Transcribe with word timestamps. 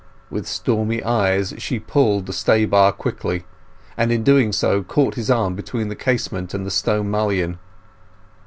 With 0.31 0.47
stormy 0.47 1.03
eyes 1.03 1.53
she 1.59 1.77
pulled 1.77 2.25
the 2.25 2.33
stay 2.33 2.65
bar 2.65 2.91
quickly, 2.91 3.43
and, 3.95 4.11
in 4.11 4.23
doing 4.23 4.51
so, 4.51 4.81
caught 4.81 5.13
his 5.13 5.29
arm 5.29 5.53
between 5.53 5.89
the 5.89 5.95
casement 5.95 6.55
and 6.55 6.65
the 6.65 6.71
stone 6.71 7.11
mullion. 7.11 7.59